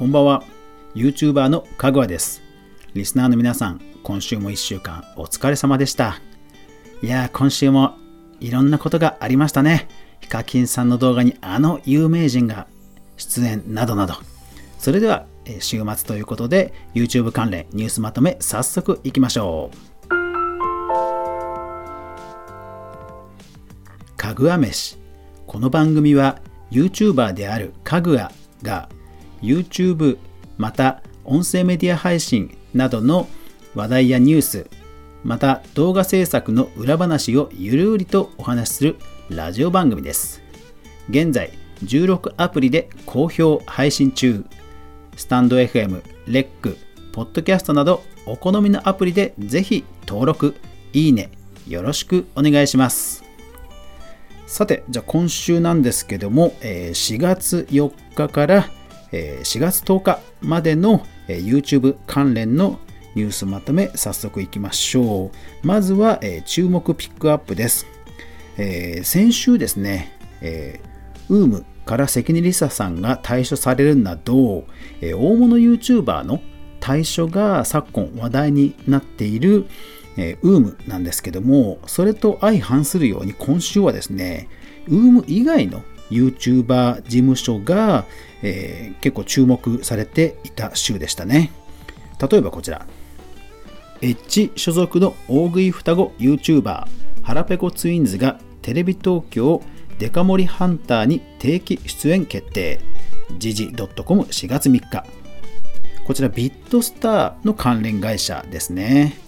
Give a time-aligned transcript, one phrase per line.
[0.00, 0.42] こんばんは。
[0.94, 2.40] YouTuber のかぐわです。
[2.94, 6.22] リスナーの皆さん今週も1週間お疲れ様でした。
[7.02, 7.98] いやー今週も
[8.40, 9.88] いろんなことがありましたね。
[10.22, 12.66] ヒカキンさんの動画にあの有名人が
[13.18, 14.14] 出演などなど。
[14.78, 15.26] それでは
[15.58, 19.70] 週末ということで YouTube 関連ニュースまとめ早速いきましょ
[20.08, 20.16] う。
[24.16, 24.96] かぐわ飯。
[25.46, 26.40] この番組は
[26.70, 28.88] YouTuber であるかぐわが
[29.42, 30.18] YouTube
[30.58, 33.28] また音声メディア配信などの
[33.74, 34.70] 話題やニュース
[35.22, 38.96] また動画制作の裏話をゆるりとお話しする
[39.28, 40.42] ラジオ番組です。
[41.10, 41.52] 現在
[41.84, 44.44] 16アプリで好評配信中。
[45.16, 46.78] スタンド FM、レック、
[47.12, 50.56] ポッドキャストなどお好みのアプリでぜひ登録、
[50.94, 51.30] いいね、
[51.68, 53.22] よろしくお願いします。
[54.46, 58.70] さて、じゃあ今週なんですけども、4月4日から
[59.12, 62.78] 4月10日までの YouTube 関連の
[63.14, 65.66] ニュースまとめ早速いきましょう。
[65.66, 67.86] まずは注目ピックアップです。
[69.02, 70.12] 先週ですね、
[71.28, 74.64] ウームから関根梨沙さんが退所されるなど、
[75.00, 76.40] 大物 YouTuber の
[76.80, 79.66] 退所が昨今話題になっている、
[80.16, 84.48] えー、UM なんですけども、それと相反するように今週はですね、
[84.88, 88.04] UM 以外の YouTuber 事務所が、
[88.42, 91.52] えー、結構注目されていた週でしたね。
[92.30, 92.86] 例えばこちら。
[94.02, 96.86] エッジ所属の大食い双子 YouTuber
[97.22, 99.62] ハラペコツインズがテレビ東京
[99.98, 102.80] デカ盛りハンターに定期出演決定。
[103.38, 105.04] 時事 .com4 月3日。
[106.04, 109.18] こちらビットスターの関連会社ですね。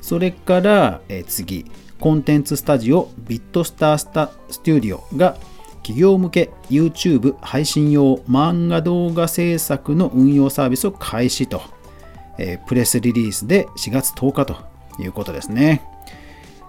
[0.00, 1.64] それから、え次、
[2.00, 5.36] コンテンツスタジオビットスタースタスタジオが
[5.88, 11.62] 企業向け YouTube 配信用漫画動画制作の運用サービスを開始と、
[12.36, 14.56] えプレスリリースで4月10日と
[15.02, 15.80] いうことですね。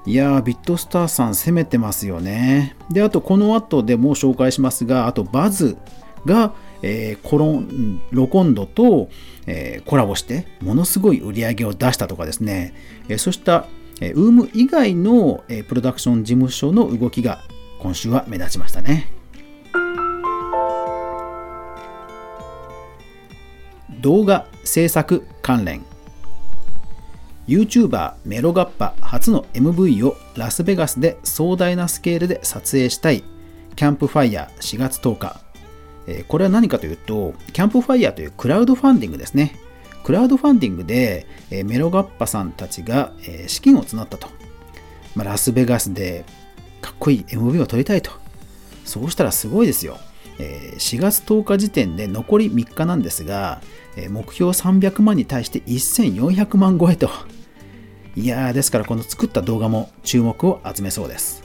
[0.05, 2.77] いやー、ビットスターさん攻めてますよね。
[2.89, 5.75] で、あとこの後でも紹介しますが、あとバズ
[6.25, 9.09] が、えー、コロンロコンドと、
[9.47, 12.73] えー、コラボしてものすごい売り上げを出したとかですね、
[13.09, 13.65] えー、そうした、
[13.99, 17.41] えー、ウーム以外の、え、プロダクション事務所の動きが
[17.79, 19.18] 今週は目立ちましたね。
[24.01, 25.83] 動画制作関連
[27.47, 33.23] YouTuber メロガッパ初の MV をラスベガスで壮大なスケールで撮影したい
[33.75, 35.49] キャンプファイヤー4月10日
[36.27, 39.55] これは何かというと、キャンプファイヤーというクラウドファンディングですね。
[40.03, 43.11] クラウドファンディングでメロガッパさんたちが
[43.47, 44.27] 資金を募ったと。
[45.15, 46.25] まあ、ラスベガスで
[46.81, 48.11] かっこいい MV を撮りたいと。
[48.85, 49.97] そうしたらすごいですよ。
[50.39, 53.61] 4月10日時点で残り3日なんですが、
[54.09, 57.09] 目標300万に対して1400万超えと。
[58.15, 61.43] いやー、ですからこの作った動画も注目を集めそうです。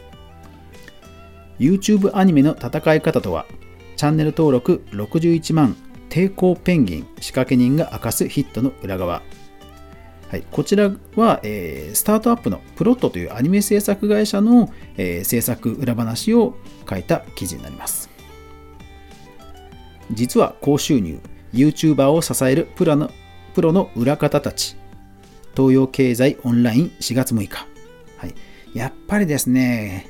[1.59, 3.47] YouTube アニメの戦い方とは
[3.97, 5.77] チャンネル登録61万
[6.09, 9.23] 抵抗ペンギン仕掛け人が明かすヒットの裏側
[10.29, 16.57] はい、こちらは、えー、スタートアップのプロットというアニメ制作会社の、えー、制作裏話を
[16.91, 18.14] 書いた記事になります。
[20.15, 21.21] 実は高収入、
[21.53, 23.11] YouTuber を支えるプロの
[23.55, 24.77] プロの裏方たち、
[25.57, 27.67] 東洋経済オンライン4月6日。
[28.17, 28.35] はい、
[28.75, 30.07] やっぱりですね、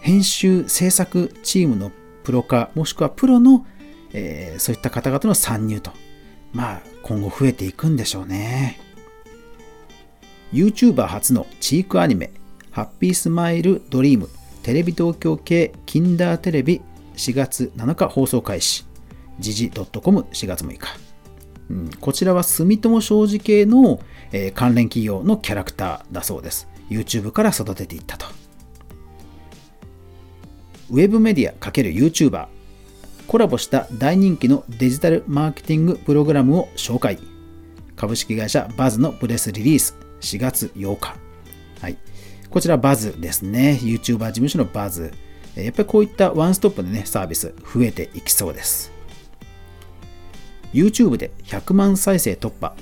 [0.00, 1.90] 編集制作チームの
[2.24, 3.66] プロ化、もしくはプロの、
[4.12, 5.92] えー、そういった方々の参入と、
[6.52, 8.78] まあ、今後増えていくんでしょうね。
[10.52, 12.30] YouTuber 初のチークアニメ、
[12.70, 14.28] ハッピースマイルドリーム、
[14.62, 16.80] テレビ東京系キンダーテレビ
[17.16, 18.84] 4月7日放送開始、
[19.38, 20.78] 時事 .com4 月6日。
[21.70, 24.00] うん、こちらは住友商事系の、
[24.32, 26.68] えー、関連企業のキャラクターだそうです。
[26.90, 28.26] YouTube から育てていったと。
[30.90, 32.46] ウェブメディア ×YouTuber
[33.26, 37.18] コラボした大人気のデジタルマーケティングプログラムを紹介。
[37.96, 39.96] 株式会社バズのプレスリリース。
[40.20, 41.16] 4月8日、
[41.80, 41.98] はい、
[42.48, 43.78] こちらバズですね。
[43.82, 45.12] YouTuber 事務所のバズ。
[45.54, 48.93] やっぱりこういったワンストップのねサービス増えていきそうです。
[50.74, 52.74] YouTube で100万再生突破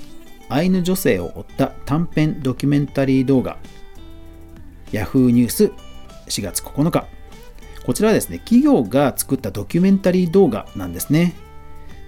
[0.49, 3.57] アイヌ女性を追った短編ドキュメンタリー動画
[4.91, 5.71] Yahoo ニュース
[6.27, 7.07] 4月9日
[7.85, 11.33] こちらはですね、企業が作ったドキュメンタリー動画なんですね。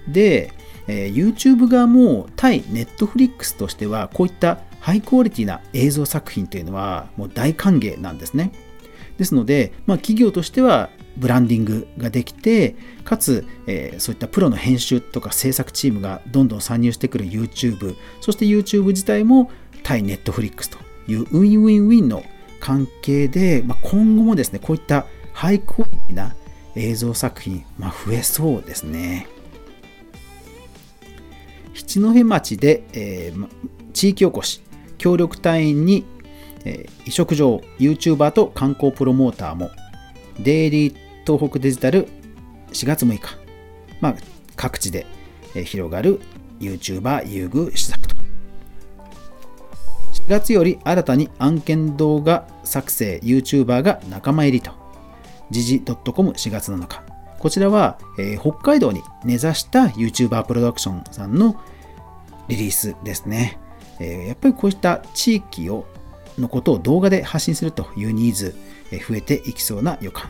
[0.08, 0.54] で、
[0.88, 8.52] えー、YouTube 側も対 Netflix としては、こういったハイクオリティな映像作品というのはもう大歓迎なんですね。
[9.18, 19.52] ですので、まあ、企業としてはブランディングができてかつ、えー、そういったプロの編集とか制作チームがどんどん参入してくる YouTube そして YouTube 自体も
[19.84, 20.78] 対 Netflix と
[21.08, 22.24] いう win-win-win の
[22.60, 26.36] 関係で、まあ、今後もですねこういったハイクオリティな
[26.76, 29.28] 映像作品、まあ、増えそうですね。
[31.74, 33.48] 七戸町で、えー、
[33.94, 34.62] 地域おこし
[34.98, 36.06] 協力隊員に、
[36.64, 39.72] えー、移植場 YouTuber と観光プロモーターも
[40.40, 42.08] デイリー東北デジタル
[42.72, 43.22] 4月6日、
[44.00, 44.16] まあ、
[44.56, 45.06] 各地で
[45.66, 46.22] 広がる
[46.60, 48.16] YouTuber 優遇施策と。
[50.26, 54.72] 4月より新たに案件動画作成 YouTuber が仲間入りと。
[55.52, 57.04] 時事 .com4 月7日。
[57.40, 61.62] こちらは、えー、北海道に根ざした YouTuber プロダクションさんの
[62.48, 63.60] リリースですね。
[64.00, 65.86] えー、やっぱりこういった地域を
[66.40, 68.56] のことを動画で発信するというニーズ、
[68.92, 70.30] えー、増えていきそうな予感。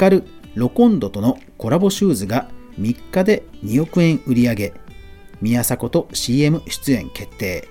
[0.00, 0.24] 光
[0.54, 2.48] ロコンドとのコラボシューズが
[2.78, 4.72] 3日で2億円売り上げ。
[5.42, 7.68] 宮迫と CM 出演決定。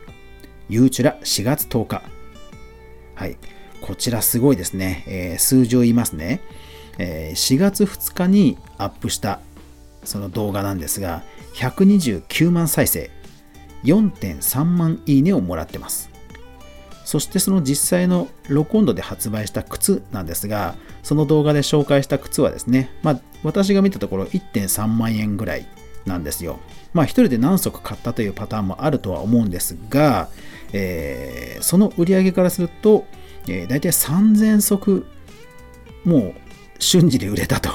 [0.69, 2.03] ゆうちゅら4月10日。
[3.15, 3.35] はい。
[3.81, 6.41] こちらすごいですね、えー、数字を言いますね、
[6.99, 9.39] えー、4月2日にアップした
[10.03, 11.23] その動画なんですが
[11.55, 13.09] 129万再生。
[13.85, 16.08] 4.3万いいねをもらってます。
[17.09, 25.65] そしてその実際のロコンドで発売した靴なんですが、その動画で紹介した靴はですね、まあ、私が見たところ1.3万円ぐらい
[26.05, 26.59] なんですよ。
[26.93, 30.29] まあ一人で何足買ったというパターンもあるとは思うんですが、
[30.71, 33.05] えー、その売り上げからすると、
[33.47, 35.07] えー、大体3000足
[36.05, 36.33] もう
[36.77, 37.71] 瞬時で売れたと、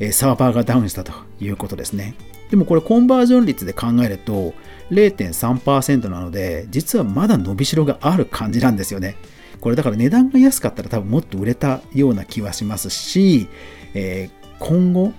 [0.00, 2.14] え、サーバーがダウンしたということですね。
[2.50, 4.54] でもこれコンバージョン率で考えると
[4.90, 9.16] 0.3%なので実はまだ伸びしろがある感じなんですよね。
[9.60, 13.46] これだから値段が安かったら多分もっと売れたような気はしますし、
[13.94, 15.12] えー、今後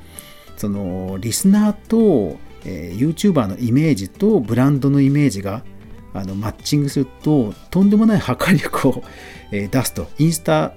[0.57, 5.63] そのリスナーと、えー、YouTuber のイメージとブランドのイメージが
[6.13, 9.03] あのマッチングするととんでもない破壊力を、
[9.51, 10.73] え、出すとインスタ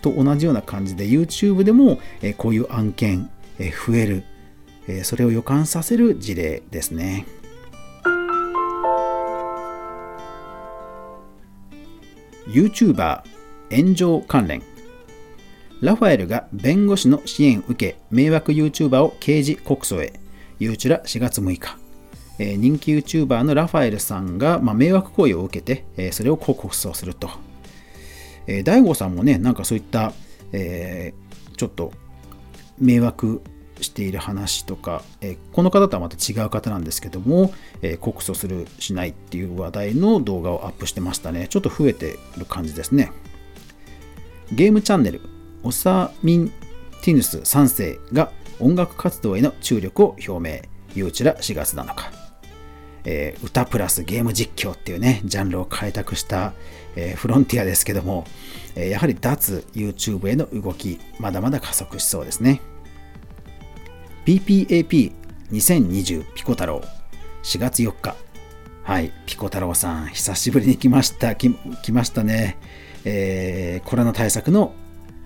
[0.00, 4.24] と同じような感じで YouTube でも、え、こういう案件、え、増える。
[4.88, 7.26] えそれを予感させる事例ですね。
[12.48, 13.22] YouTuber
[13.70, 14.62] 炎上関連。
[15.82, 20.18] ラファエルが弁護士の支援受け迷惑 YouTuber を刑事告訴へ。
[20.58, 21.76] ユーチュラ4月6日、
[22.40, 27.30] え、人気 YouTuber のラファエルさんが、まあ、迷惑行為を受けて、え、それを告訴すると、
[28.48, 30.12] えー、大悟さんもねなんかそういった、
[30.52, 31.92] えー、ちょっと
[32.78, 33.42] 迷惑
[33.80, 37.52] している話とか、えー、この方とはまた違う方なんですけども、
[37.82, 41.46] えー、告訴するしないっていう話題の動画をアップしてましたね。
[41.48, 43.12] ちょっと増えてる感じですね。
[44.50, 45.20] ゲームチャンネル
[45.62, 46.48] オサミン
[47.02, 50.78] ティヌス3世が音楽活動への注力を表明。
[50.94, 52.10] ユーチュラ4月7日、
[53.10, 56.52] えー、歌プラスゲーム実況っていうねジャンルを開拓した、
[56.94, 58.26] えー、フロンティアですけども、
[58.76, 62.60] えー、やはり脱 YouTube への動きまだまだ加速しそうですね
[64.26, 66.82] PPAP2020 ピコ太郎
[67.44, 68.14] 4月4日
[68.82, 71.34] はい、ピコ太郎さん、久しぶりに来ました。
[71.34, 71.50] 来
[71.92, 72.56] ましたね、
[73.04, 74.72] えー、コロナ対策の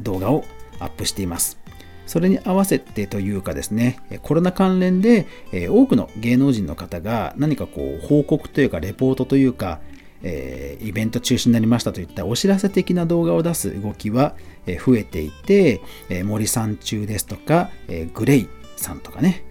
[0.01, 0.43] 動画を
[0.81, 1.62] アップしています。
[2.07, 5.27] それに合わせてというかですね、コロナ関連で、
[5.71, 9.81] 多くの芸能人の方が何かこう報告というかレポートというか、
[10.23, 14.35] イベント中止になりましたといったお知らせ的な動画を出す動きは、
[14.67, 15.81] 増えていて、
[16.25, 17.71] 森さん中ですとか、
[18.15, 19.45] グレイさんとかね、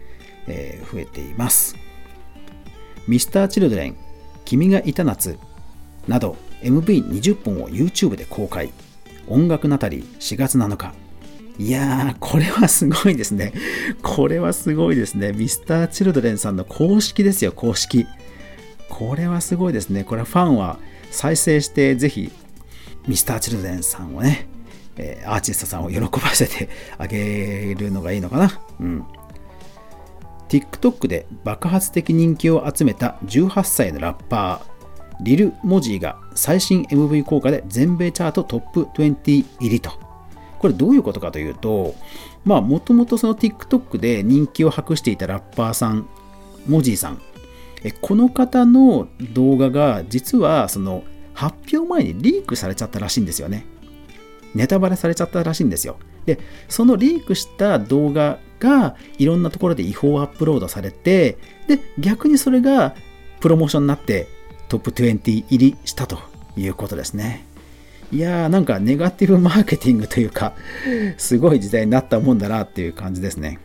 [0.92, 1.76] 増えています。
[3.08, 3.98] ミスターチルドレン、
[4.46, 5.38] 君がいた夏
[6.08, 8.72] など MV20 本を YouTube で公開。
[9.28, 10.94] 音楽ナタリー4月7日。
[11.58, 13.54] いやー、これはすごいですね。
[14.02, 15.34] これはすごいですね。
[15.34, 18.08] ミスターチルドレンさんの公式ですよ、公式。
[18.90, 20.04] これはすごいですね。
[20.04, 20.80] これはファンは
[21.12, 22.32] 再生してぜひ
[23.08, 24.48] ミスターチルドレンさんをね、
[24.98, 28.62] えー、アーティストさんを喜ばせてあげるのがいいのかな。
[28.80, 29.06] うん。
[30.50, 40.11] TikTok で爆発的人気を集めた18歳のラッパー、リル・モジーが最新 MV 効果で全米チャートトップ20入りと。
[40.62, 41.96] これどういうことかというと、
[42.46, 46.08] まあもともとその TikTok で人気を博していたラッパーさん、
[46.68, 47.22] モジーさん。
[48.02, 51.04] この方の動画が実はその
[51.34, 53.66] 発表前にリークされちゃったらしいんですよね。
[54.54, 55.98] ネタバレされちゃったらしいんですよ。
[56.28, 56.38] で、
[56.70, 62.94] そのリークした動画がいろんなところで違法アップロードされて、で、逆にそれが
[63.40, 64.28] プロモーションになって
[64.70, 66.20] トップ20入りしたと
[66.56, 67.48] いうことですね。
[68.12, 70.54] いやーなんかネガティブマーケティングというか
[71.18, 73.60] すごい時代になったもんだなっていう感じですね。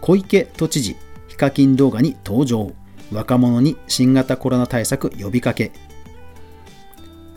[0.00, 0.96] 小池都知事
[1.28, 2.72] ヒカキン動画に登場。
[3.12, 5.70] 若者に新型コロナ対策呼びかけ。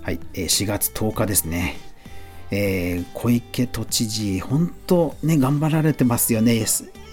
[0.01, 1.77] はい4月10日ですね。
[2.51, 6.65] えー、小池都知事、本当ね、頑張られてますよね。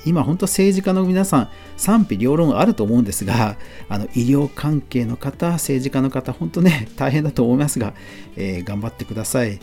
[0.05, 3.57] 今、本当政治家の皆さん、賛否両論あると思うんですが、
[3.89, 7.95] あの医療関係の方、政治家の方、本当ね、 大変だと思いますが、
[8.37, 9.61] えー、頑張ってください。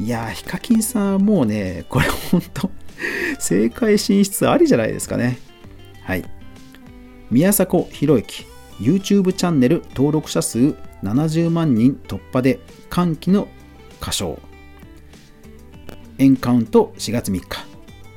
[0.00, 2.70] いやー、ヒカキンさんもうね、これ本当、
[3.34, 5.38] 政界進出ありじゃないですかね。
[6.02, 6.24] はい。
[7.30, 8.46] 宮迫博之、
[8.80, 13.48] YouTube チャンネル登録者数70万人突破で歓喜の
[14.00, 14.38] 歌唱。
[16.18, 17.66] エンカウント4月3日。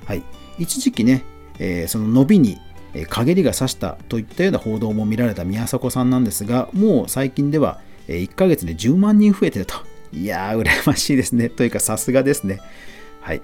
[0.05, 0.23] はい。
[0.57, 1.23] 一時期ね、
[1.59, 2.59] え、その伸びに
[3.09, 9.75] 陰りが差したといったような報道も見られた宮迫さんなんですが、もう最近では1ヶ月で10万人増えてると。
[10.13, 11.49] いやー、羨ましいですね。
[11.49, 12.59] というか、さすがですね。
[13.21, 13.41] はい。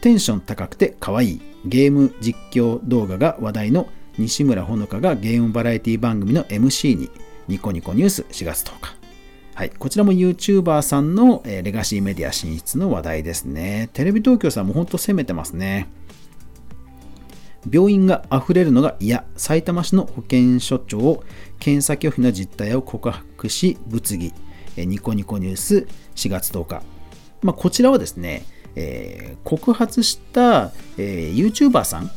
[0.00, 7.10] テンション高くて可愛いゲーム実況動画が話題の西村ほのかがゲームバラエティ番組の MC に
[7.48, 8.96] ニコニコニュース4月10日。
[9.54, 13.90] はい、こちらも YouTuber さんの、レガシーメディア進出の話題ですね。
[13.92, 15.88] テレビ東京さんも本当攻めてますね。
[17.70, 21.22] 病院が溢れるのが嫌、埼玉市の保健所長、
[21.58, 24.32] 検査拒否の実態を告白し、物議、
[24.76, 26.82] ニコニコニュース4月10日。
[27.42, 32.10] まあ、こちらはですね、えー、告発した、えー、YouTuber さん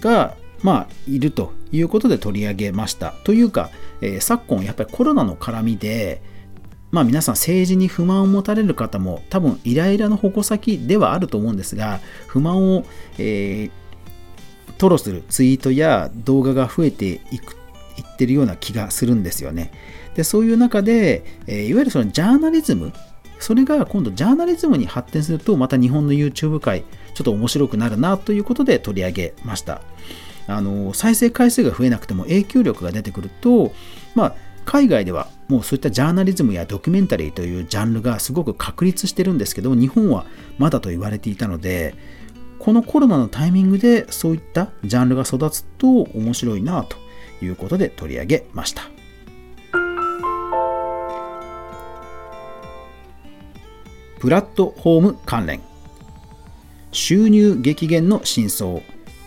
[0.00, 3.14] が、まあ、いるということで取り上げました。
[3.24, 6.22] というか、えー、昨今やっぱりコロナの絡みで、
[6.90, 12.84] まあ、皆さん政治に不満を持たれる方も多分イライラの矛先ではあると思うんですが不満を、
[13.18, 13.70] えー、
[14.82, 17.56] 吐露するツイートや動画が増えていく
[17.96, 19.70] いってるような気がするんですよね。
[20.16, 22.92] でそういう中で、え、いわゆるそのジャーナリズム
[23.38, 26.84] それが今度ジャーナリズムに発展するとまた日本の YouTube 界
[27.14, 29.82] ちょっと面白くなるなということで取り上げました。
[30.48, 33.72] あの再生回数が増えなくても影響力が出てくると、
[34.16, 34.34] まあ、
[34.64, 40.26] 海外ではもうそういったジャーナリズムやドキュメンタリーというジャンルがすごく確立してるんですけど日本は
[40.58, 41.94] まだと言われていたので
[42.62, 46.96] このコロナのタイミングでそういったジャンルが育つと面白いなと
[47.44, 48.82] いうことで取り上げました
[54.20, 55.60] プラットフォーム関連
[56.92, 58.80] 収入激減の真相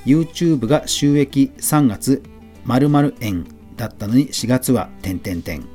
[0.05, 2.23] YouTube が収益3月
[2.63, 5.67] 〇〇円だったのに4月は点々点。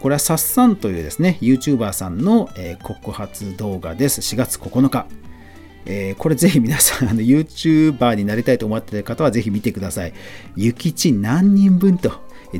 [0.00, 2.48] これはサッサンというですね、YouTuber さんの、
[2.82, 4.22] 告発動画です。
[4.22, 5.06] 4月9日。
[5.86, 10.12] えー、これぜひ皆さんあの YouTuber になりたいと思っている方はぜひ見てください。
[10.56, 12.12] 諭吉何人分と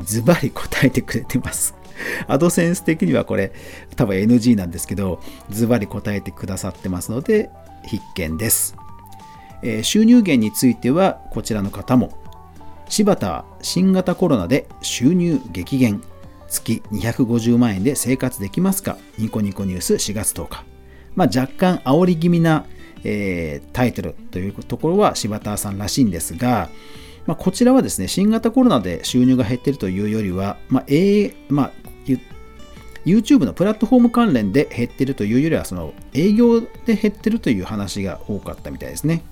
[0.03, 1.75] ズバリ答えてくれてます。
[2.27, 3.51] アドセンス的にはこれ
[3.95, 5.19] 多分 NG なんですけど
[5.49, 7.49] ズバリ答えてくださってますので
[7.85, 8.75] 必見です。
[9.63, 12.11] えー、収入源についてはこちらの方も
[12.89, 16.01] 柴田は新型コロナで収入激減
[16.47, 18.97] 月250万円で生活できますか？
[19.17, 20.63] ニコニコニュース4月10日、
[21.15, 22.65] まあ、若干煽り気味な、
[23.03, 26.69] えー、タイトルというところは柴田さんらしいんですが、
[27.25, 31.71] まあ、こちらはですね新型コロナで収入が減っているというよりは、まあえまあ、
[33.07, 39.23] YouTube のプラットフォーム関連で減っているというよりはその営業で減っているという話が多かったみたいですね。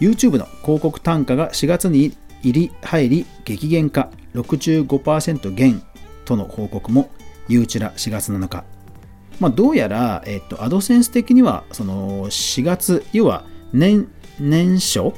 [0.00, 5.82] YouTube の広告単価が4月に入り入り激減化65%減
[6.24, 7.10] との報告も
[7.48, 8.77] y o u t u ら4月7日。
[9.40, 14.08] まあ、どうやら、えっと、アドセンス的にはその4月、要は年
[14.40, 15.12] 年初、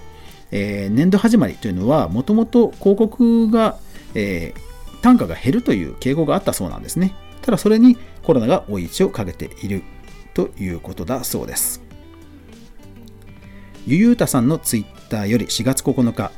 [0.50, 3.78] えー、年度始まりというのはもともと広告が、
[4.14, 7.14] えー、単価が減るという傾向があったそうなんですね。
[7.42, 9.82] ただそれにコロナが追い打ちをかけている
[10.34, 11.82] ということだそうです。
[13.86, 16.32] ゆゆうたさんのツイッターより4月9日、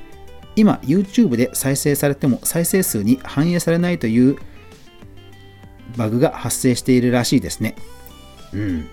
[0.54, 4.36] 今 YouTube で再生されても再生数に反映されないという
[5.96, 7.76] バグが発生しているらしいですね。
[8.52, 8.88] うん。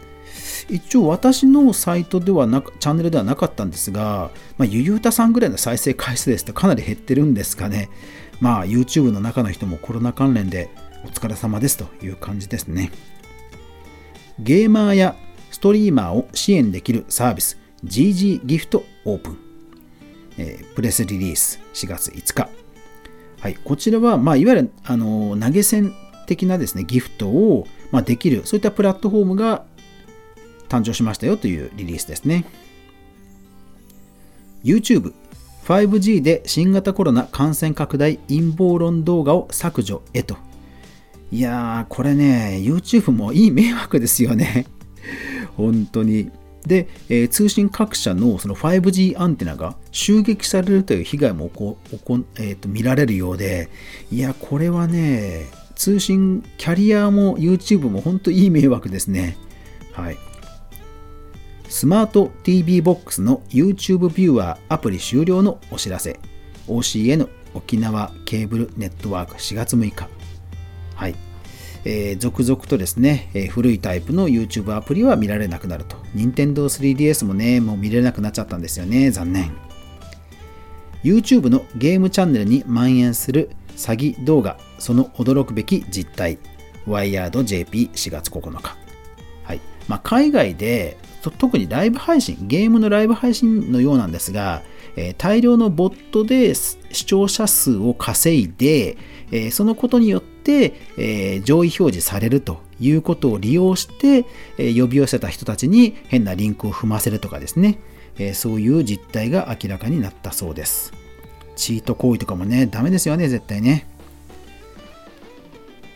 [0.69, 7.89] 一応私のサイトではなく、チャンネルではなかったんですが、まあ、ゆゆうたさんぐらいの再生回数ですとかなり減ってるんですかね。
[8.39, 10.69] まあ YouTube の中の人もコロナ関連で
[11.03, 12.91] お疲れ様ですという感じですね。
[14.39, 15.15] ゲーマーや
[15.51, 19.37] ストリーマーを支援できるサービス GG ギフトオープン、
[20.37, 22.49] えー、プレスリリース4月5日。
[23.41, 25.93] はい、こちらは、まあ、いわゆるあの投げ銭
[26.29, 29.65] 的なですねギフトを、ま、できる、そういったプラットフォームが
[30.69, 32.45] 誕生しましたよというリリースですね。
[34.63, 35.13] YouTube、
[35.65, 40.37] 5G で新型コロナ感染拡大陰謀論動画を削除へと
[41.31, 44.65] いやー、これね、YouTube もいい迷惑ですよね。
[45.55, 46.31] 本当に。
[46.65, 53.69] で、えー、通信各社のその 5G アンテナが襲撃されるという被害もここ、えーと、見られるようで、
[54.11, 55.45] いや、これはね、
[55.79, 59.37] 通信、キャリアも YouTube も本当いい迷惑ですね。
[59.93, 60.17] はい。
[61.69, 66.19] スマート TV ボックスの YouTube ビューアーアプリ終了のお知らせ。
[66.67, 70.09] OCN 沖縄ケーブルネットワーク4月6日。
[70.95, 71.15] はい。
[71.85, 75.95] えー、続々とですね、えー、古いタイプの YouTube アプリは見られなくなると。
[76.13, 79.11] Nintendo 3DS もね、もう見れなくなっちゃったんですよね。
[79.11, 79.49] 残念。
[81.05, 86.37] YouTube のゲームチャンネルに蔓延する詐欺動画、その驚くべき実態。
[86.87, 88.77] WiredJP4 月9日。
[89.43, 89.61] はい。
[89.87, 90.97] まあ、海外で、
[91.37, 94.63] 特にライブ配信、ゲームのライブ配信のようなんですが、
[94.95, 98.97] えー、大量のボットで視聴者数を稼いで、
[99.31, 104.25] えー、そのことによって、えー、上位表示されるということを利用して、
[104.57, 107.79] え呼び寄せた人たちに変なリンクを踏ませるとかですね、
[108.17, 110.93] えそういう実態が明らかになったそうです。
[111.57, 113.85] チート行為とかもね、ダメですよね、絶対ね。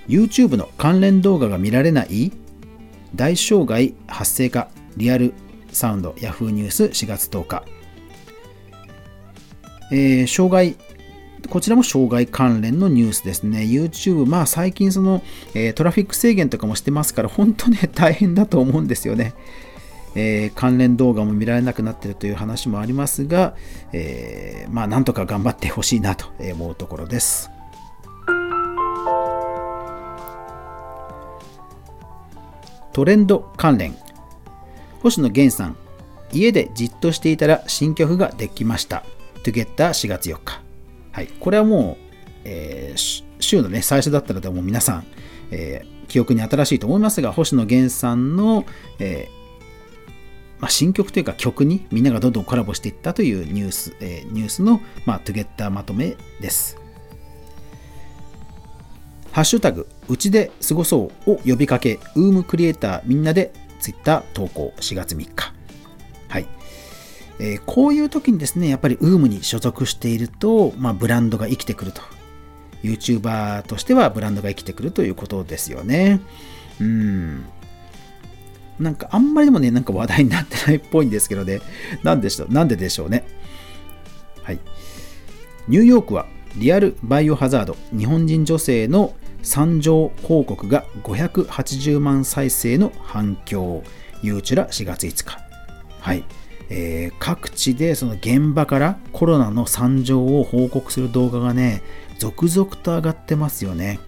[0.07, 2.31] YouTube の関連動画が見られない？
[3.15, 4.69] 大障害発生か？
[4.97, 5.33] リアル
[5.71, 7.63] サウンド？Yahoo ニュース？4月10日、
[9.91, 10.77] えー、障害
[11.49, 13.59] こちらも障害関連のニュースですね。
[13.59, 15.21] YouTube、まあ最近その、
[15.53, 19.33] えー、トラフィック制限とかもしてますから、本当ね、大変だと思うんですよね。
[20.15, 23.55] えー、関連動画も見られなくなっているという話もありますが、
[23.91, 27.51] えー、まあなんとか頑張ってほしいなと思うところです。
[32.93, 33.95] トレンド関連。
[35.01, 35.75] 星野源さん
[36.31, 39.03] 家でじっとしていたら新曲ができました。
[39.43, 40.61] Together4 月4日。
[41.11, 42.05] はい、これはもう、
[42.45, 45.05] えー、週の、ね、最初だったらでも皆さん、
[45.51, 48.65] えー、記憶に新しいと思いますが星野源さんの、
[48.99, 56.77] えー、まあ、新曲というか曲にみんながどんどんコラボしていったというニュース、えニュースの、まあ、トゥゲッターまとめです。
[59.31, 65.53] ハッシュタグ、うちで過ごそうを呼びかけ、ウームクリエイターみんなでツイッター投稿4月3日。
[66.29, 66.47] はい。
[67.39, 72.01] えー、こういう時にですね、やっぱり UM に所属していると、まあ、ブランドが生きてくると。
[72.83, 76.19] YouTuber としてはブランドが生きてくるということですよね。
[76.79, 77.45] うん。
[78.79, 81.61] なんかあんまりでもね、なんか話題になってないっぽいんですけどね。
[82.03, 83.25] なんでしょう、なんででしょうね。
[84.43, 84.59] はい。
[85.67, 89.13] ニューヨークはリアルバイオハザード日本人女性の
[89.43, 93.83] 惨状報告が580万再生の反響。
[94.23, 95.37] ユーチュラ4月5日。
[95.99, 96.23] はい。
[96.69, 101.83] えー、各地でその現場からコロナの惨状を報告する動画がね、
[102.17, 103.99] 続々と上がってますよね。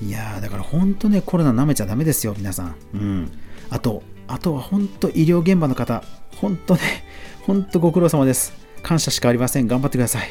[0.00, 2.76] いやー、だから本当ね、コロナ舐めちゃダメですよ、皆さん。
[2.94, 3.32] うん。
[3.68, 6.04] あと、あとは本当医療現場の方、
[6.36, 6.80] 本当ね、
[7.42, 8.52] 本当ご苦労様です。
[8.82, 9.66] 感謝しかありません。
[9.66, 10.28] 頑張ってください。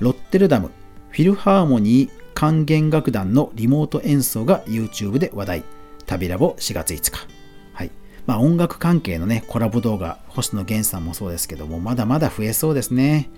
[0.00, 0.70] ロッテルダム、
[1.10, 5.64] フィルハーモニー管弦楽団のリモート演奏が YouTube で話題。
[6.04, 7.26] 旅ラボ4月5日。
[7.72, 7.90] はい
[8.26, 13.30] まあ、音楽関係のね、コラボ動画、星野源さんもそうですけども、まだまだ増えそうですね。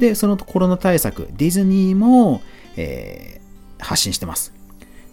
[0.00, 2.40] で、そのコロナ対策、ディズニーも、
[2.78, 4.54] えー、発信してます。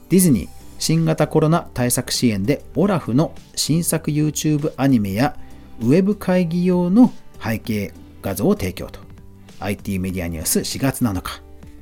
[0.08, 5.36] ディズニー、新型コロナ対策支援で、オラフの新作 YouTube アニメや、
[5.82, 7.12] ウェブ会議用の
[7.44, 9.02] 背景画像を提供と。
[9.60, 11.42] IT メディアニュース4月7日。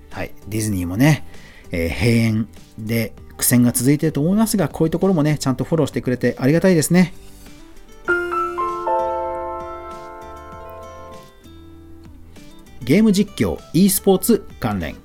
[0.10, 1.24] はい、ディズニーもね、
[1.72, 7.14] えー、閉園で苦戦が続いていると思いますが、こういうところもね、ちゃんとフォローしてくれてありがたいですね。
[12.84, 14.96] ゲーム実況 e スポーツ関連。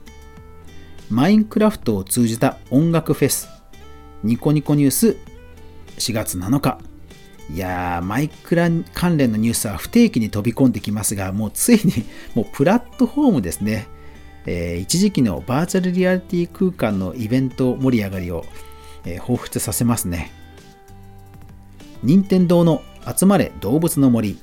[1.09, 3.49] マインクラフトを通じた音楽フェス。
[4.25, 5.17] ニコニコニュース。
[5.99, 6.79] 4月7日。
[7.49, 13.87] いやーマイクラ関連のニュースは不定期に飛び込んできますがもうついにもうプラットフォームですね、
[14.47, 18.45] えー、一時期のバーチャルリアリティ空間のイベント盛り上がりを、
[19.05, 20.33] えー、彷彿させますね
[22.03, 24.39] 任天堂の集まれ動物の森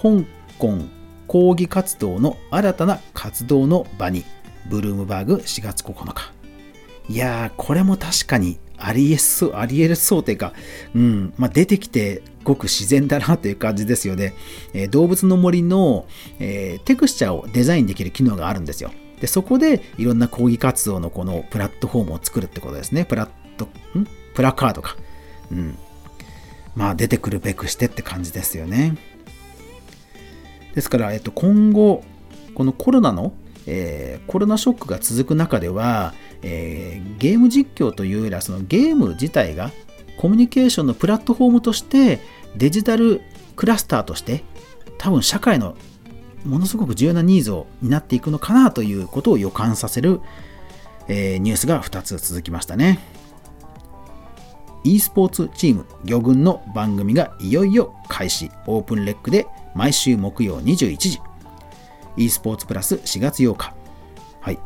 [0.00, 0.24] 香
[0.58, 4.24] 港抗議活動の新たな活動の場に、
[4.68, 6.32] ブルームバーグ4月9日。
[7.08, 10.54] いやー、これも確かにありえそう、ありえるそうというか、
[10.94, 14.34] うん、まあ、出てきてごく自然だなという感じですよね。
[14.72, 16.06] えー、動物の森の、
[16.38, 18.90] えー、テクスチャーをデザインできる機能があるんですよ。
[19.20, 23.04] で、そこでいろんな抗議活動のこのプラットフォームを作るってことですね。
[23.04, 23.66] プラット、
[23.98, 24.06] ん？
[24.34, 24.96] プラカードか。
[25.50, 25.78] うん。
[26.76, 28.96] まあ出てくるべくしてって感じですよね。
[30.74, 32.04] ですから、えっと、今後、
[32.54, 33.32] このコロナの
[33.70, 39.72] えー、コロナショックが続く中では、えー、ゲーム実況というよりはそのゲーム自体が
[40.16, 42.18] コミュニケーションのプラットフォームとして
[42.56, 43.20] デジタル
[43.56, 44.42] クラスターとして
[44.96, 45.76] 多分社会の
[46.44, 50.20] ものすごく重要なニーズを担っていくのかなということを予感させる、
[51.08, 52.98] えー、ニュースが2つ続きましたね。
[54.84, 58.50] e スポーツチーム魚群の番組がいよいよ開始。
[58.66, 61.20] オープンレックで毎週木曜21時。
[62.16, 63.74] e スポーツプラス4月8日。
[64.40, 64.58] はい。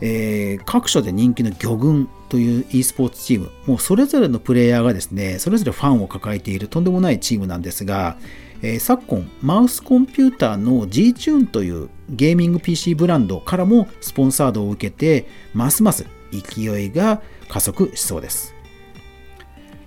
[0.00, 8.16] えー、各所で人気の魚群という e スポーツチームもうそれぞれのプレイヤーがですねそれぞれファンを抱えているとんでもないチームなんですが、
[8.62, 18.54] えー、昨今マウスコンピューターの G-Tune というゲーミング PC ブランドからもスポンサードを受けてますます勢いが加速しそうです。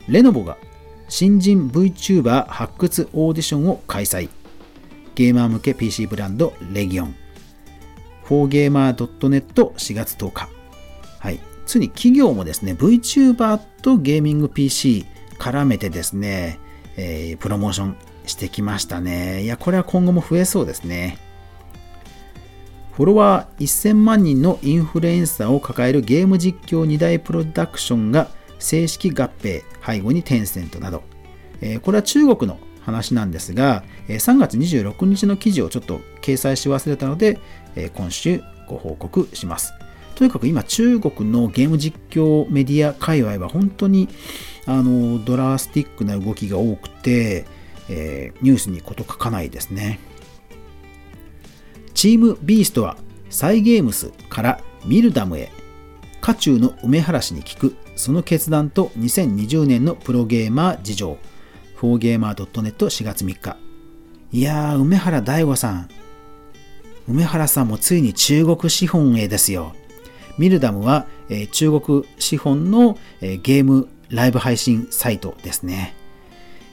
[0.08, 0.58] レノボが
[1.10, 4.30] 新人 VTuber 発掘オーディションを開催。
[5.14, 7.16] ゲーマー向け PC ブランドレギオン。
[8.26, 10.50] 4gamer.net4 月10日。
[11.20, 11.40] はい。
[11.66, 15.06] つに企業もですね VTuber とゲーミング PC
[15.38, 16.60] 絡めてですね、
[16.98, 17.98] えー、プロモーション
[18.32, 19.44] してきましたね。
[19.44, 21.18] いやこれは今後も増えそうですね。
[22.94, 31.04] フォロワー1000万人のインフルエンサーを抱えるゲーム実況2大プロダクションが正式合併、背後にテンセントなど、
[31.62, 37.40] えこれは中国の話なんですがえ、3月26日の記事をちょっと掲載し忘れたので
[37.76, 39.74] え、今週ご報告します。
[40.16, 44.10] とにかく今中国のゲーム実況メディア界隈は本当に
[44.68, 47.46] あのドラスティックな動きが多くて、
[47.90, 50.00] えー、ニュースにこと書かないですね。
[51.94, 52.98] チームビーストは
[53.30, 55.50] サイ・ゲームスからミルダムへ。
[56.22, 61.18] 渦中の梅原氏に聞くその決断と2020年のプロゲーマー事情。
[61.80, 63.58] 4gamer.net4 月3日。
[64.32, 65.90] いやー梅原大吾さん。
[67.08, 69.74] 梅原さんもついに中国資本へですよ。
[70.38, 75.96] ミルダムは、えー、中国資本の、えー、ゲームライブ配信サイトですね。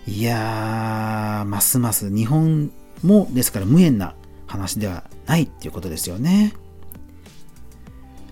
[0.09, 2.73] いやーますます日本
[3.05, 4.15] もですから無縁な
[4.47, 6.55] 話ではないっていうことですよね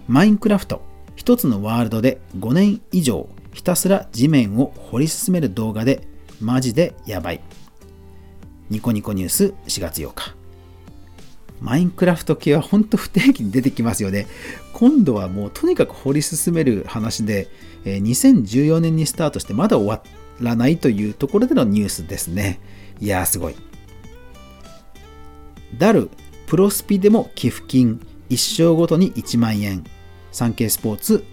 [0.08, 0.80] マインクラフト
[1.16, 6.08] 一つのワールドで5年以上ひたすら地面を掘り進める動画で
[6.40, 7.40] マジでやばい。
[8.68, 10.34] ニコニコニュース4月8日。
[11.60, 14.26] マインクラフト系はほんと不定期に出てきますよね。
[14.74, 17.48] 今度はもうとにかく掘り進める話で、
[17.84, 19.96] 2014年にスタートしてまだ終わ
[20.40, 22.60] らないというところでのニュースですね。
[23.00, 23.56] いやーすごい。
[25.78, 26.10] ダル、
[26.46, 29.84] プロスピでも寄付金、一生ごとに1万円。
[30.32, 31.24] サンケイスポーツ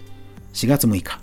[0.54, 1.20] 4月6日。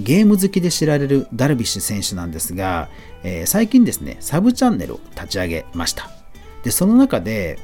[0.00, 2.88] ゲーム好きで知られるダルビッシュ選手なんですが、
[3.22, 6.10] えー、最近ですね、サブチャンネルを立ち上げました。
[6.64, 7.58] で、その中で、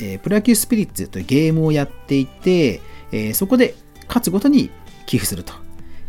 [0.00, 2.80] えー、プロ野球スピリッツというゲームをやっていて、
[3.12, 3.74] えー、そこで
[4.08, 4.70] 勝つごとに
[5.06, 5.52] 寄付すると。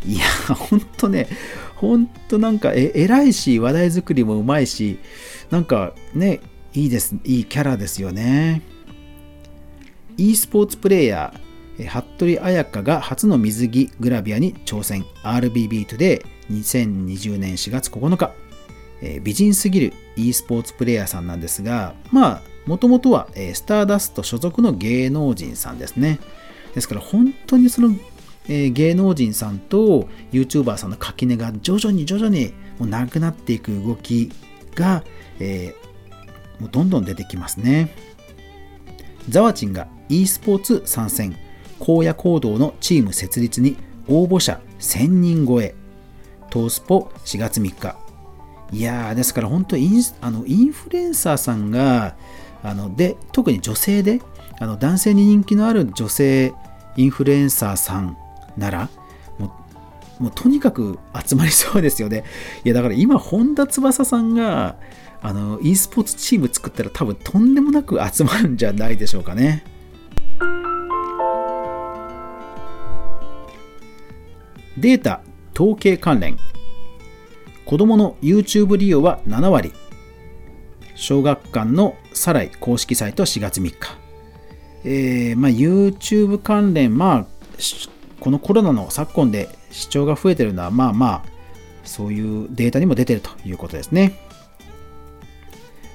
[0.06, 1.28] いや、ほんとね、
[1.76, 4.98] ほんとなんかえ偉いし、話題作りもうまいし、
[5.50, 6.40] なんかね、
[6.74, 8.62] いいです、いいキャラですよね。
[10.16, 15.04] e スポーツプレイヤー、服部彩香が初の水着グラビアに挑戦。
[15.22, 18.32] RBB トゥデイ2020年4月9日、
[19.02, 26.18] え、美人すぎる e スポーツプレイヤーさんなんですがまあもともとは、え、スターダスト所属の芸能人さんですね。
[26.74, 27.94] ですから本当にその、
[28.48, 34.30] えー、芸能人さんと YouTuber さんの垣根が徐々に徐々にもうなくなっていく動き
[34.74, 35.02] が、
[35.40, 37.94] えー、もうどんどん出てきますね
[39.28, 41.36] ザワチンが e スポーツ参戦
[41.80, 43.76] 荒野行動のチーム設立に
[44.08, 45.74] 応募者1000人超え。
[46.50, 47.96] トースポ4月3日。
[48.72, 52.16] いやー、ですから本当インあのインフルエンサーさんが、
[52.62, 54.20] あので特に女性で
[54.58, 56.52] あの男性に人気のある女性
[56.96, 58.16] インフルエンサーさん
[58.56, 58.88] なら
[59.38, 59.54] も
[60.20, 62.24] うもうとにかく集まりそうですよね。
[62.64, 64.76] いやだから今本田翼さんが
[65.22, 69.64] あの e スポーツチーム作ったら多分とんでもなく集まるんじゃないでしょうかね。
[74.78, 75.22] データ
[75.54, 76.36] 統計関連
[77.64, 79.72] 子どもの YouTube 利用は7割
[80.94, 83.76] 小学館のサライ公式サイト4月3日、
[84.84, 87.26] えーまあ、YouTube 関連まあ
[88.20, 91.22] このコロナの昨今で視聴が増えてるのはまあまあ
[91.84, 94.18] そういうデータにも出てるということですね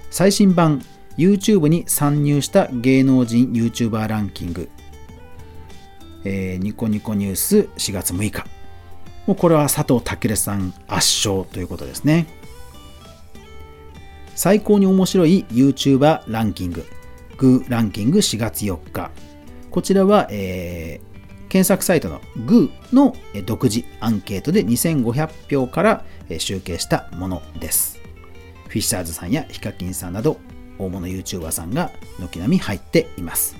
[0.09, 0.81] 最新版
[1.17, 4.69] YouTube に参入した芸能人 YouTuber ランキング、
[6.23, 8.45] えー、ニコニコニュース4月6日
[9.27, 12.25] もうこれは佐藤健さん圧勝ということですね。
[14.35, 16.85] 最高に面白い YouTuber ランキング、
[17.37, 19.11] グーランキング4月4日。
[19.69, 21.10] こちらは、えー、
[21.51, 23.13] 検索サイトの GOO の
[23.45, 26.05] 独自アンケートで2500票から
[26.37, 27.99] 集計したものです。
[28.69, 30.37] フィッシャーズさんやヒカキンさんなど
[30.79, 33.57] 大物 YouTuber さんが軒並み入っています。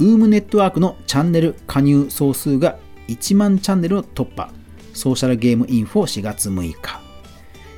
[0.00, 4.50] ウームネットワークのチャンネル加入総数が1万チャンネルを突破。
[4.94, 7.02] ソーシャルゲームインフォ4月6日。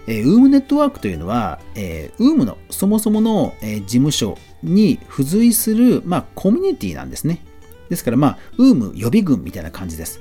[0.07, 7.41] えー、ウームネットワークというのは、えー、ウームのそもそもの、えー、事務所に付随する、まあ、コミュニティなんですね。
[7.95, 10.21] ですから、まあ、ウーム予備軍みたいな感じです。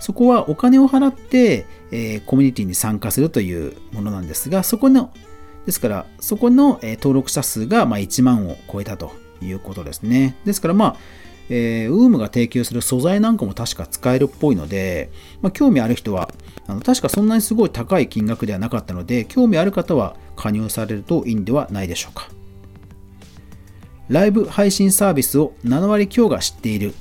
[0.00, 5.12] そこはお金を払って、えー、コミュニティに参加するというものなんですが、そこの、
[5.66, 10.36] ですから、そこの、えー、登録者数が、まあ、1万を超えたということですね。
[10.46, 10.96] ですから、まあ、
[11.50, 15.10] えー、UM が提供する素材なんかも確か使えるっぽいので、
[15.42, 16.32] まあ、興味ある人は
[16.68, 22.28] あの確かそんなにすごい高い金額ではなかったので興味ある方は加入されるといいんではないでしょうか
[24.08, 26.94] ライブ配信サービスを7割強が知っている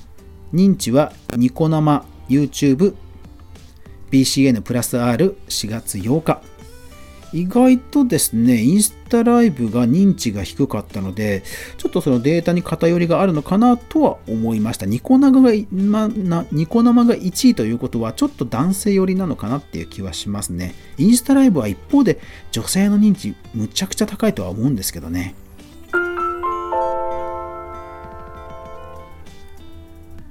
[0.54, 2.96] 認知はニコ生 YouTube
[4.12, 6.42] BCN プラス R4 月8日
[7.32, 11.44] 意外とですね、インスタライブが認知が低かったので、
[11.78, 14.86] ちょっとそのデータに偏りがあるのかなとは思いました。
[14.86, 20.74] ニコ生が、ま、なニコ生が1位ということは、ちょっと男性寄りなのかなっていう気はしますね。
[20.98, 22.20] インスタライブは一方で
[22.52, 25.36] 女性の認知むちゃくちゃ高いとは思うんですけどね。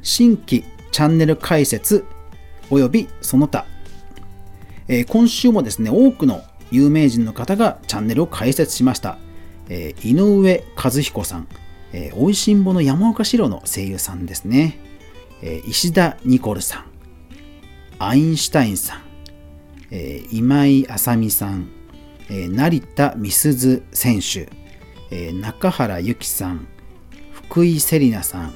[0.09, 2.07] 新規チャンネル開設
[2.71, 3.67] 及びその他、
[4.89, 9.19] えー、今週もですね、多くの有名人の方がチャンネルを開設しました。
[9.69, 11.49] えー、井上和彦さん、
[11.93, 14.79] えー、おいしんぼの山岡四郎の声優さんですね。
[15.43, 16.85] えー、石田ニコルさん、
[17.99, 19.03] アインシュタインさん、
[19.91, 21.69] えー、今井あさみさん、
[22.31, 24.49] えー、成田美鈴選手、
[25.11, 26.67] えー、中原由紀さん、
[27.31, 28.55] 福井セリナさん、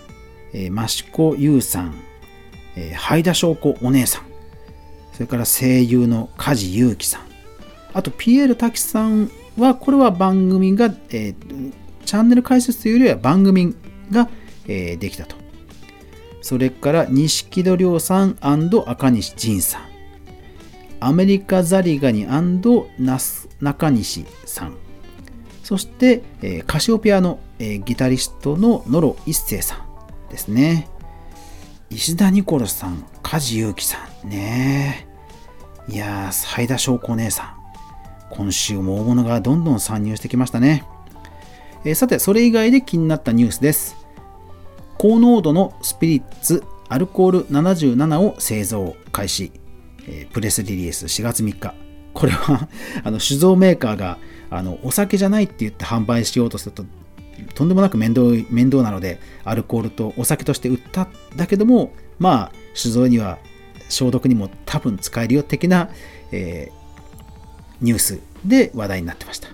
[0.52, 1.94] えー、益子優さん、
[2.76, 4.24] えー、灰田翔子お姉さん、
[5.12, 7.32] それから声優の梶裕貴さん、
[7.94, 11.72] あと、ピエール滝さんは、これは番組が、えー、
[12.04, 13.74] チャンネル解説というよりは番組
[14.10, 14.28] が、
[14.66, 15.36] えー、できたと。
[16.40, 19.82] それから、錦戸亮さん赤西仁さん。
[21.00, 24.76] アメリカザリガニ中西さん。
[25.62, 29.91] そして、えー、カシオペアの、えー、ギタリストの野呂一生さん
[30.32, 30.88] ですね。
[31.90, 34.28] 石田ニコルさん、梶裕貴さん。
[34.28, 35.06] ね
[35.88, 37.56] いやー、斉田翔子姉さん。
[38.30, 40.84] 今週も大物がどんどん参入してきましたね。
[41.84, 43.94] えー、さて、それ以外で気になったニュースです。
[44.96, 49.52] 高濃度のスピリッツアルコール77を製造開始。
[50.08, 51.74] えー、プレスリリース4月3日。
[52.14, 52.68] これは
[53.04, 54.18] あの酒造メーカーが
[54.50, 56.84] あのお酒じゃないって言って販売しようとすると
[57.54, 63.38] とんでもなく面倒面倒なのでアルコールとお酒として売っただけどもまあ酒造には
[63.88, 65.90] 消毒にも多分使えるよ的な、
[66.32, 69.48] えー、ニュースで話題になってました。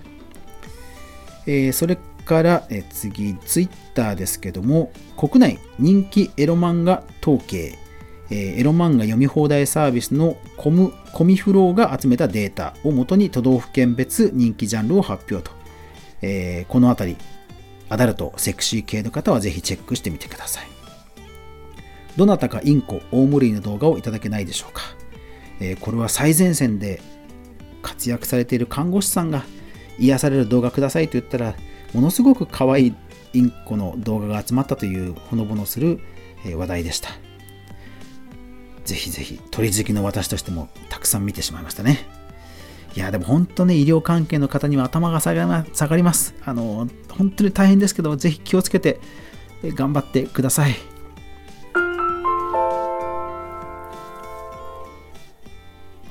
[1.45, 7.77] えー、それから、え次、ツイッターですけども、国内人気エロ漫画統計、
[8.29, 15.55] え、エロ漫画読み放題サービスのコムコミフローが集めたデータをもとに都道府県別人気ジャンルを発表と。
[16.21, 17.17] え、このあたり、
[17.89, 20.67] アダルト、セクシー系の方はぜひチェックしてみてください。
[22.15, 24.83] どなたかインコ、大盛りの動画をいただけないでしょうか。
[25.59, 27.01] えー、これは最前線で
[27.81, 29.43] 活躍されている看護師さんが
[29.97, 31.55] 癒される動画くださいと言ったら、
[31.93, 32.95] ものすごく可愛い
[33.33, 35.99] インコの動画が集まったというほのぼのする
[36.55, 37.09] 話題でした。
[38.85, 42.18] ぜひぜひ、鳥好きの私としてもたくさん見てしまいましたね。
[42.95, 46.33] いや、でも本当ね、医療関係の方には頭が下がります。
[46.43, 48.99] あの、本当に大変ですけど、ぜひ気をつけて
[49.63, 50.75] 頑張ってください。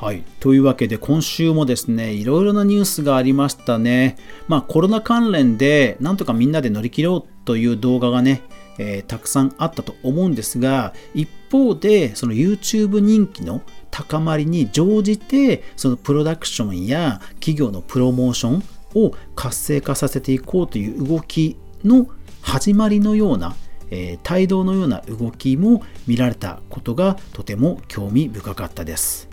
[0.00, 0.22] はい。
[0.38, 4.16] というわけで今週もですね、いろいろなニュースがありましたね。
[4.46, 8.42] まあコロナ関連でなんとかみんなで乗り切ろうという動画がね、
[8.78, 18.62] えー、たくさんあったと思うんですが、一方でその YouTube 人気の高まりに乗じて、そのプロダクションや企業のプロモーション
[18.94, 22.08] を活性化させていこうという動きの
[22.40, 23.54] 始まりのような、
[23.90, 29.28] えー、帯同のような動きも見られたことがとても興味深かったです。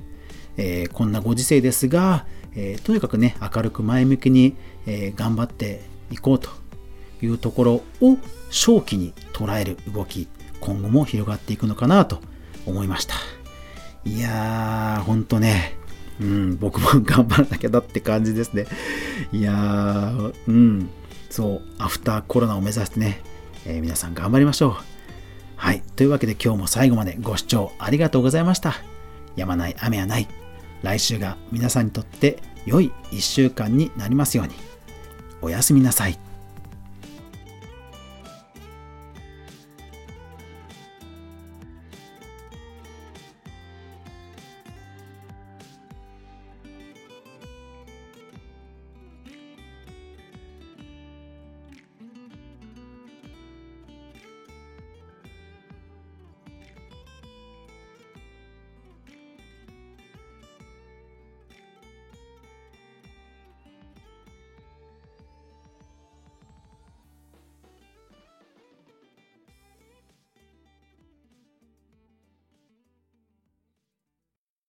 [0.58, 4.56] えー、こんなご時世ですが、えー、とにかくね、明るく前向きに、
[4.88, 5.82] え、頑張って
[6.12, 6.50] いこうと
[7.22, 8.18] いうところを
[8.50, 10.28] 正気に捉える動き、
[10.60, 12.20] 今後も広がっていくのかなと
[12.66, 13.16] 思いました。
[14.06, 15.76] いやー、ほんとね、
[16.20, 18.68] うん、僕も頑張らなきゃだって感じですね。
[19.32, 20.90] いやー、うん、
[21.30, 23.22] そう、アフターコロナを目指してね、
[23.66, 24.76] えー、皆さん頑張りましょう。
[25.56, 25.82] はい。
[25.96, 28.76] というわけで今日も最後までご視聴ありがとうございました。
[29.36, 30.28] やまない雨はない。
[30.84, 34.54] 来週が皆さんにとって良い1週間になりますように。
[35.42, 36.20] おやすみなさい。